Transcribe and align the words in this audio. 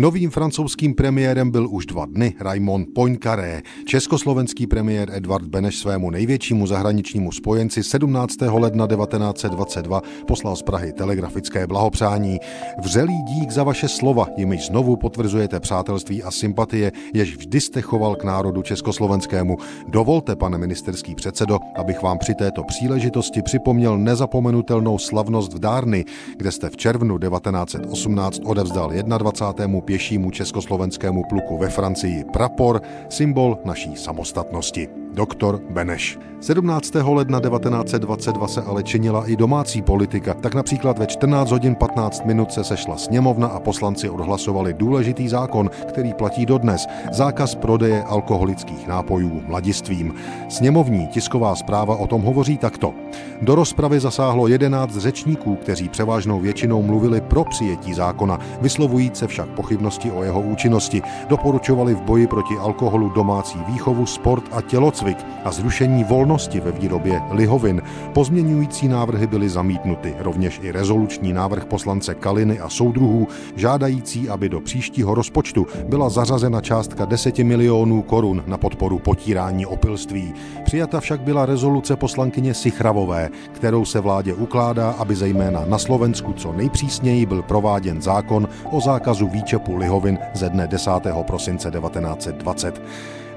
Novým 0.00 0.30
francouzským 0.30 0.94
premiérem 0.94 1.50
byl 1.50 1.68
už 1.70 1.86
dva 1.86 2.06
dny 2.06 2.34
Raymond 2.40 2.88
Poincaré. 2.94 3.62
Československý 3.84 4.66
premiér 4.66 5.10
Edvard 5.12 5.44
Beneš 5.44 5.78
svému 5.78 6.10
největšímu 6.10 6.66
zahraničnímu 6.66 7.32
spojenci 7.32 7.82
17. 7.82 8.36
ledna 8.40 8.86
1922 8.86 10.02
poslal 10.26 10.56
z 10.56 10.62
Prahy 10.62 10.92
telegrafické 10.92 11.66
blahopřání. 11.66 12.38
Vřelý 12.82 13.22
dík 13.22 13.50
za 13.50 13.64
vaše 13.64 13.88
slova, 13.88 14.26
jimiž 14.36 14.66
znovu 14.66 14.96
potvrzujete 14.96 15.60
přátelství 15.60 16.22
a 16.22 16.30
sympatie, 16.30 16.92
jež 17.14 17.36
vždy 17.36 17.60
jste 17.60 17.80
choval 17.80 18.16
k 18.16 18.24
národu 18.24 18.62
československému. 18.62 19.56
Dovolte, 19.88 20.36
pane 20.36 20.58
ministerský 20.58 21.14
předsedo, 21.14 21.58
abych 21.76 22.02
vám 22.02 22.18
při 22.18 22.34
této 22.34 22.64
příležitosti 22.64 23.42
připomněl 23.42 23.98
nezapomenutelnou 23.98 24.98
slavnost 24.98 25.52
v 25.52 25.58
Dárny, 25.58 26.04
kde 26.36 26.52
jste 26.52 26.70
v 26.70 26.76
červnu 26.76 27.18
1918 27.18 28.40
odevzdal 28.44 28.92
21 29.18 29.89
pěšímu 29.90 30.30
československému 30.30 31.22
pluku 31.28 31.58
ve 31.58 31.68
Francii 31.68 32.24
prapor, 32.32 32.82
symbol 33.08 33.58
naší 33.64 33.96
samostatnosti. 33.96 34.88
Doktor 35.14 35.60
Beneš. 35.70 36.18
17. 36.40 36.94
ledna 36.94 37.40
1922 37.40 38.48
se 38.48 38.62
ale 38.62 38.82
činila 38.82 39.26
i 39.26 39.36
domácí 39.36 39.82
politika. 39.82 40.34
Tak 40.34 40.54
například 40.54 40.98
ve 40.98 41.06
14 41.06 41.50
hodin 41.50 41.74
15 41.74 42.24
minut 42.24 42.52
se 42.52 42.64
sešla 42.64 42.96
sněmovna 42.96 43.48
a 43.48 43.60
poslanci 43.60 44.10
odhlasovali 44.10 44.74
důležitý 44.74 45.28
zákon, 45.28 45.70
který 45.88 46.14
platí 46.14 46.46
dodnes. 46.46 46.86
Zákaz 47.12 47.54
prodeje 47.54 48.02
alkoholických 48.02 48.86
nápojů 48.86 49.42
mladistvím. 49.46 50.14
Sněmovní 50.48 51.06
tisková 51.06 51.54
zpráva 51.54 51.96
o 51.96 52.06
tom 52.06 52.22
hovoří 52.22 52.58
takto. 52.58 52.94
Do 53.42 53.54
rozpravy 53.54 54.00
zasáhlo 54.00 54.48
11 54.48 54.96
řečníků, 54.96 55.56
kteří 55.56 55.88
převážnou 55.88 56.40
většinou 56.40 56.82
mluvili 56.82 57.20
pro 57.20 57.44
přijetí 57.44 57.94
zákona, 57.94 58.38
vyslovujíc 58.60 59.16
se 59.16 59.26
však 59.26 59.48
pochybnosti 59.48 60.10
o 60.10 60.22
jeho 60.22 60.40
účinnosti. 60.40 61.02
Doporučovali 61.28 61.94
v 61.94 62.02
boji 62.02 62.26
proti 62.26 62.54
alkoholu 62.60 63.08
domácí 63.08 63.58
výchovu, 63.68 64.06
sport 64.06 64.44
a 64.52 64.62
tělocvik 64.62 64.99
a 65.44 65.52
zrušení 65.52 66.04
volnosti 66.04 66.60
ve 66.60 66.72
výrobě 66.72 67.22
lihovin. 67.30 67.82
Pozměňující 68.12 68.88
návrhy 68.88 69.26
byly 69.26 69.48
zamítnuty, 69.48 70.14
rovněž 70.18 70.60
i 70.62 70.72
rezoluční 70.72 71.32
návrh 71.32 71.64
poslance 71.64 72.14
Kaliny 72.14 72.60
a 72.60 72.68
soudruhů, 72.68 73.28
žádající, 73.56 74.28
aby 74.28 74.48
do 74.48 74.60
příštího 74.60 75.14
rozpočtu 75.14 75.66
byla 75.88 76.08
zařazena 76.08 76.60
částka 76.60 77.04
10 77.04 77.38
milionů 77.38 78.02
korun 78.02 78.42
na 78.46 78.56
podporu 78.56 78.98
potírání 78.98 79.66
opilství. 79.66 80.34
Přijata 80.64 81.00
však 81.00 81.20
byla 81.20 81.46
rezoluce 81.46 81.96
poslankyně 81.96 82.54
Sichravové, 82.54 83.28
kterou 83.52 83.84
se 83.84 84.00
vládě 84.00 84.34
ukládá, 84.34 84.90
aby 84.90 85.16
zejména 85.16 85.64
na 85.66 85.78
Slovensku 85.78 86.32
co 86.32 86.52
nejpřísněji 86.52 87.26
byl 87.26 87.42
prováděn 87.42 88.02
zákon 88.02 88.48
o 88.70 88.80
zákazu 88.80 89.28
výčepu 89.28 89.76
lihovin 89.76 90.18
ze 90.34 90.48
dne 90.48 90.66
10. 90.66 90.90
prosince 91.26 91.70
1920. 91.70 92.82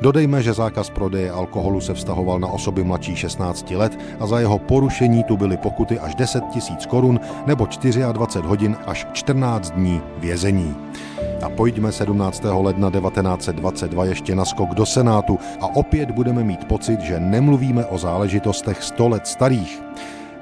Dodejme, 0.01 0.43
že 0.43 0.53
zákaz 0.53 0.89
prodeje 0.89 1.31
alkoholu 1.31 1.81
se 1.81 1.93
vztahoval 1.93 2.39
na 2.39 2.47
osoby 2.47 2.83
mladší 2.83 3.15
16 3.15 3.71
let 3.71 3.99
a 4.19 4.27
za 4.27 4.39
jeho 4.39 4.59
porušení 4.59 5.23
tu 5.23 5.37
byly 5.37 5.57
pokuty 5.57 5.99
až 5.99 6.15
10 6.15 6.43
tisíc 6.53 6.85
korun 6.85 7.19
nebo 7.45 7.65
24 7.65 8.47
hodin 8.47 8.77
až 8.85 9.07
14 9.13 9.71
dní 9.71 10.01
vězení. 10.17 10.75
A 11.43 11.49
pojďme 11.49 11.91
17. 11.91 12.43
ledna 12.43 12.91
1922 12.91 14.05
ještě 14.05 14.35
na 14.35 14.45
skok 14.45 14.69
do 14.69 14.85
Senátu 14.85 15.39
a 15.61 15.75
opět 15.75 16.11
budeme 16.11 16.43
mít 16.43 16.65
pocit, 16.65 16.99
že 16.99 17.19
nemluvíme 17.19 17.85
o 17.85 17.97
záležitostech 17.97 18.83
100 18.83 19.07
let 19.09 19.27
starých. 19.27 19.81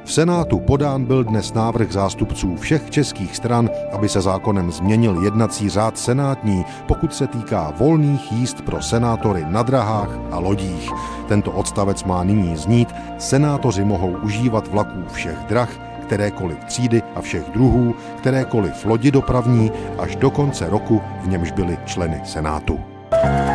V 0.06 0.14
Senátu 0.14 0.60
podán 0.60 1.06
byl 1.06 1.24
dnes 1.24 1.54
návrh 1.54 1.92
zástupců 1.92 2.56
všech 2.56 2.90
českých 2.90 3.36
stran, 3.36 3.70
aby 3.92 4.10
se 4.10 4.22
zákonem 4.22 4.72
změnil 4.72 5.24
jednací 5.24 5.70
řád 5.70 5.98
senátní, 5.98 6.66
pokud 6.88 7.14
se 7.14 7.28
týká 7.28 7.74
volných 7.78 8.32
jíst 8.32 8.62
pro 8.62 8.82
senátory 8.82 9.46
na 9.48 9.64
drahách 9.64 10.10
a 10.32 10.40
lodích. 10.40 10.92
Tento 11.28 11.52
odstavec 11.52 12.04
má 12.04 12.24
nyní 12.24 12.58
znít, 12.58 12.96
senátoři 13.18 13.84
mohou 13.84 14.12
užívat 14.12 14.68
vlaků 14.68 15.04
všech 15.12 15.38
drah, 15.50 15.70
kterékoliv 16.04 16.58
třídy 16.64 17.02
a 17.16 17.22
všech 17.22 17.44
druhů, 17.54 17.96
kterékoliv 18.18 18.86
lodi 18.86 19.12
dopravní 19.12 19.72
až 19.98 20.16
do 20.16 20.32
konce 20.32 20.70
roku, 20.70 21.02
v 21.22 21.28
němž 21.28 21.52
byli 21.52 21.78
členy 21.86 22.22
Senátu. 22.26 22.80
thank 23.12 23.46
you 23.46 23.51